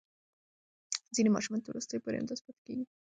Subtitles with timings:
[1.15, 2.85] ځینې ماشومان تر وروستیو پورې همداسې پاتې کېږي.